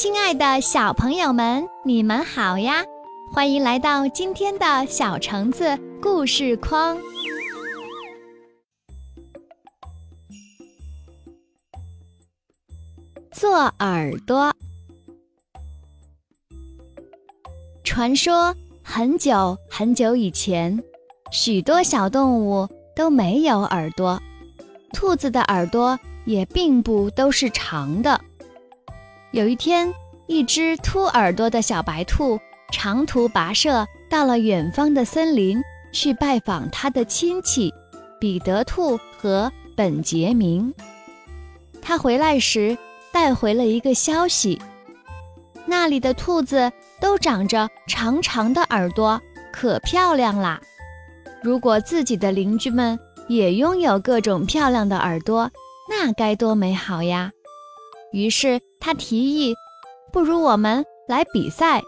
[0.00, 2.84] 亲爱的小朋友们，你们好呀！
[3.32, 6.96] 欢迎来到今天的小橙子故事框。
[13.32, 14.54] 做耳朵。
[17.82, 18.54] 传说
[18.84, 20.80] 很久很久以前，
[21.32, 24.22] 许多小动物都没有耳朵，
[24.92, 28.20] 兔子的耳朵也并不都是长的。
[29.32, 29.92] 有一天，
[30.26, 32.40] 一只秃耳朵的小白兔
[32.72, 37.72] 长途跋涉到了远方的森林，去拜访他的亲戚
[38.18, 40.72] 彼得兔和本杰明。
[41.82, 42.76] 他回来时
[43.12, 44.60] 带回了一个消息：
[45.66, 49.20] 那里的兔子都长着长长的耳朵，
[49.52, 50.58] 可漂亮啦！
[51.42, 55.50] 如果自己的邻居们也拥有各种漂亮的耳朵，
[55.88, 57.30] 那该多美好呀！
[58.12, 59.54] 于是他提议，
[60.12, 61.82] 不如我们来比赛，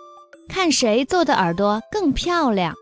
[0.49, 2.75] 看谁做的耳朵更漂亮。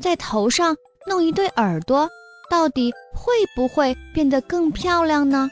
[0.00, 2.08] 在头上弄一对耳朵，
[2.50, 5.50] 到底会不会变得更漂亮呢？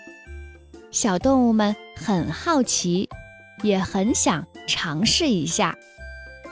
[0.91, 3.09] 小动物们很好奇，
[3.63, 5.75] 也很想尝试一下，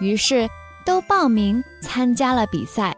[0.00, 0.48] 于是
[0.86, 2.96] 都报名参加了比赛。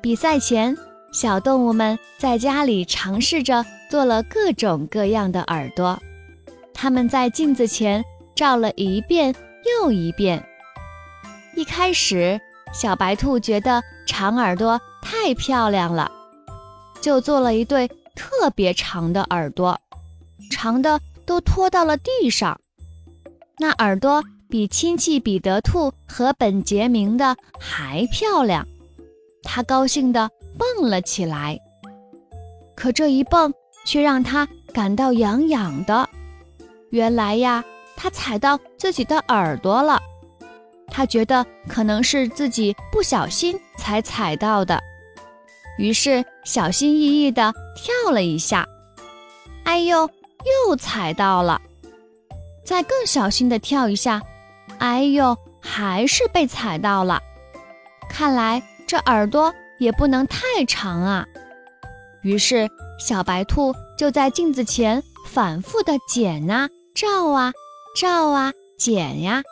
[0.00, 0.76] 比赛前，
[1.12, 3.66] 小动物们在家里尝试着。
[3.90, 6.00] 做了各种各样的耳朵，
[6.72, 8.04] 他们在镜子前
[8.36, 9.34] 照了一遍
[9.82, 10.40] 又一遍。
[11.56, 12.40] 一开始，
[12.72, 16.08] 小白兔觉得长耳朵太漂亮了，
[17.00, 19.76] 就做了一对特别长的耳朵，
[20.52, 22.60] 长的都拖到了地上。
[23.58, 28.64] 那耳朵比亲戚彼得兔和本杰明的还漂亮，
[29.42, 31.58] 他高兴地蹦了起来。
[32.76, 33.52] 可这一蹦，
[33.84, 36.08] 却让他感到痒痒的。
[36.90, 37.64] 原来呀，
[37.96, 40.00] 他踩到自己的耳朵了。
[40.88, 44.80] 他觉得可能是自己不小心才踩到的，
[45.78, 48.66] 于是小心翼翼地跳了一下。
[49.62, 50.10] 哎呦，
[50.68, 51.60] 又踩到了！
[52.64, 54.20] 再更小心地跳一下。
[54.78, 57.20] 哎呦，还是被踩到了。
[58.08, 61.24] 看来这耳朵也不能太长啊。
[62.22, 62.68] 于是。
[63.00, 67.52] 小白兔就在镜子前反复地剪啊、照啊、
[67.98, 69.42] 照啊、剪呀。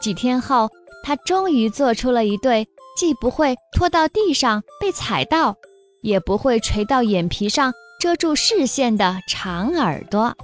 [0.00, 0.68] 几天后，
[1.02, 5.56] 它终于做出了一对既不会拖到地上被踩到，
[6.02, 10.36] 也不会垂到眼皮上遮住视线的长耳朵。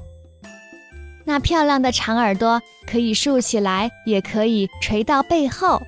[1.25, 5.80] 那漂亮的长耳朵可以竖起来，也可以垂到背后。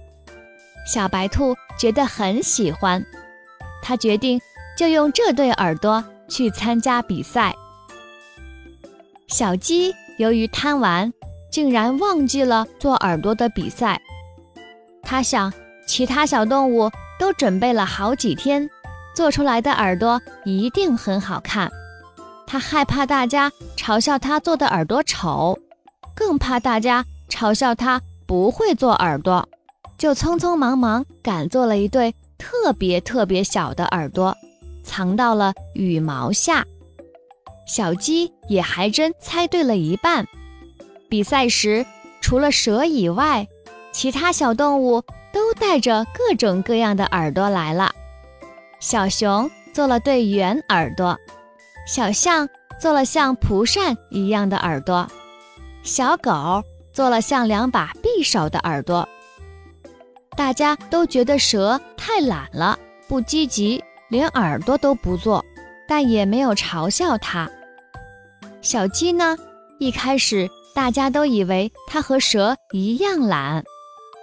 [0.87, 3.03] 小白兔觉得很喜欢，
[3.83, 4.39] 它决定。
[4.81, 7.55] 就用这对耳朵去参加比赛。
[9.27, 11.13] 小鸡由于贪玩，
[11.53, 14.01] 竟然忘记了做耳朵的比赛。
[15.03, 15.53] 他想，
[15.87, 18.71] 其他小动物都准备了好几天，
[19.15, 21.71] 做出来的耳朵一定很好看。
[22.47, 25.59] 他害怕大家嘲笑他做的耳朵丑，
[26.15, 29.47] 更怕大家嘲笑他不会做耳朵，
[29.99, 34.35] 就匆匆忙忙赶做了一对特别特别小的耳朵。
[34.83, 36.65] 藏到了羽毛下，
[37.67, 40.27] 小鸡也还真猜对了一半。
[41.09, 41.85] 比赛时，
[42.21, 43.49] 除了蛇以外，
[43.93, 45.03] 其他小动物
[45.33, 47.93] 都带着各种各样的耳朵来了。
[48.79, 51.19] 小熊做了对圆耳朵，
[51.87, 52.49] 小象
[52.81, 55.11] 做了像蒲扇一样的耳朵，
[55.83, 56.63] 小狗
[56.93, 59.09] 做了像两把匕首的耳朵。
[60.37, 63.83] 大家都觉得蛇太懒了，不积极。
[64.11, 65.43] 连耳朵都不做，
[65.89, 67.51] 但也没有嘲笑它。
[68.61, 69.37] 小鸡呢？
[69.79, 73.65] 一开始大家都以为它和蛇一样懒，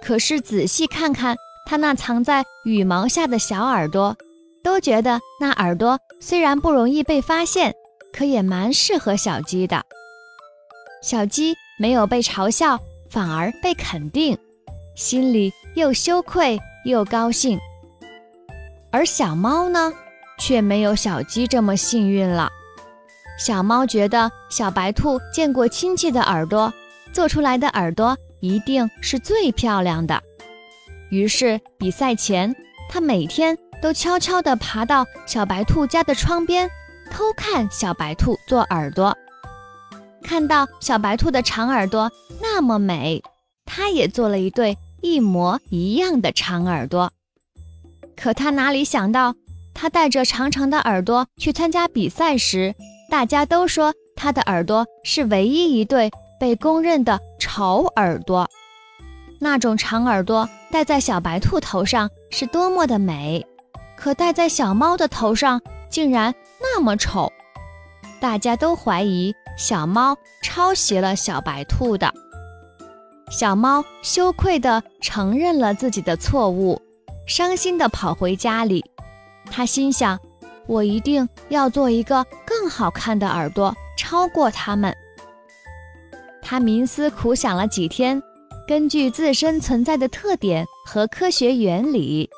[0.00, 4.16] 可是仔细看看它那藏在羽毛下的小耳朵，
[4.62, 7.74] 都觉得那耳朵虽然不容易被发现，
[8.12, 9.82] 可也蛮适合小鸡的。
[11.02, 12.78] 小鸡没有被嘲笑，
[13.10, 14.38] 反而被肯定，
[14.94, 17.58] 心里又羞愧又高兴。
[18.90, 19.92] 而小猫呢，
[20.38, 22.48] 却没有小鸡这么幸运了。
[23.38, 26.72] 小猫觉得小白兔见过亲戚的耳朵，
[27.12, 30.20] 做出来的耳朵一定是最漂亮的。
[31.10, 32.54] 于是比赛前，
[32.90, 36.68] 它每天都悄悄地爬到小白兔家的窗边，
[37.10, 39.16] 偷看小白兔做耳朵。
[40.22, 43.22] 看到小白兔的长耳朵那么美，
[43.64, 47.12] 它也做了一对一模一样的长耳朵。
[48.20, 49.34] 可他哪里想到，
[49.72, 52.74] 他带着长长的耳朵去参加比赛时，
[53.08, 56.10] 大家都说它的耳朵是唯一一对
[56.40, 58.48] 被公认的丑耳朵。
[59.38, 63.46] 那种长耳朵戴在小白兔头上是多么的美，
[63.96, 67.32] 可戴在小猫的头上竟然那么丑。
[68.18, 72.12] 大家都怀疑小猫抄袭了小白兔的。
[73.30, 76.82] 小猫羞愧地承认了自己的错误，
[77.28, 78.84] 伤心地跑回家里。
[79.48, 80.18] 他心想
[80.66, 84.92] ：“我一定要做一个更好看的耳朵，超过它们。”
[86.42, 88.20] 它冥思苦想了几天。
[88.66, 92.28] 根据自身存在的特点和科学原理，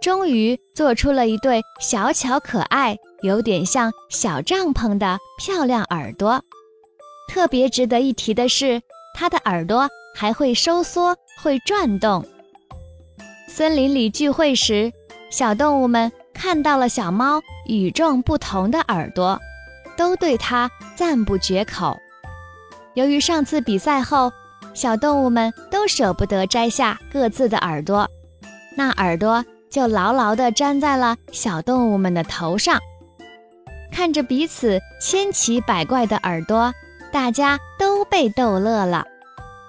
[0.00, 6.40] 终于做出了一对小巧可爱、有点像小帐篷的漂亮耳朵。
[7.28, 8.80] 特别值得一提的是，
[9.16, 12.24] 它的耳朵还会收缩、会转动。
[13.56, 14.92] 森林里聚会时，
[15.30, 19.40] 小动物们看到了小猫与众不同的耳朵，
[19.96, 21.96] 都对它赞不绝口。
[22.94, 24.32] 由于上次比赛后，
[24.74, 28.10] 小动物们都舍不得摘下各自的耳朵，
[28.76, 32.80] 那耳朵就牢牢地粘在了小动物们的头上。
[33.92, 36.74] 看着彼此千奇百怪的耳朵，
[37.12, 39.04] 大家都被逗乐了。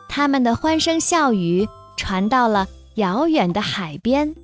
[0.09, 4.35] 他们的欢声笑语传到了遥远的海边，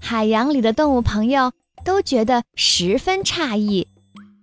[0.00, 1.52] 海洋里的动物朋友
[1.84, 3.86] 都觉得十分诧异，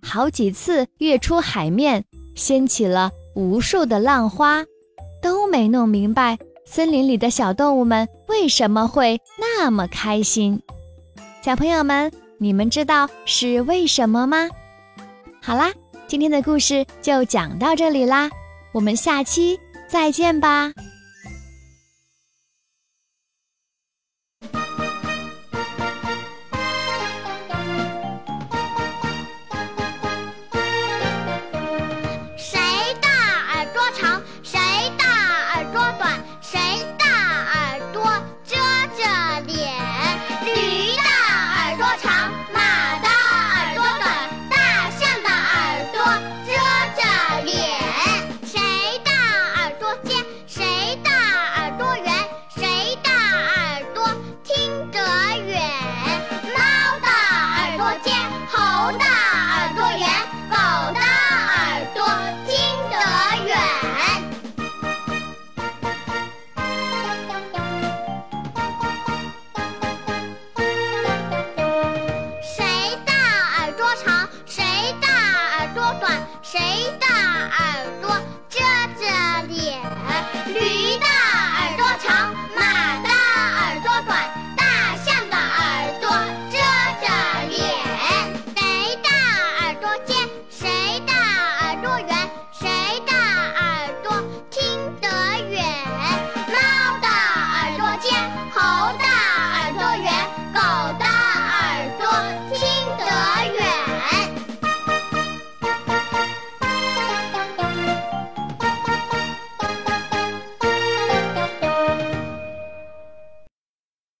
[0.02, 2.04] 好几次跃出海面，
[2.34, 4.64] 掀起了无数的浪花。
[5.20, 10.62] 都没弄明白森林里的小动物们为什么会那么开心。
[11.42, 14.48] 小朋友们，你们知道是为什么吗？
[15.42, 15.72] 好啦，
[16.06, 18.30] 今天的故事就讲到这里啦，
[18.72, 19.58] 我们下期
[19.88, 20.72] 再见吧。
[36.50, 36.87] 谁？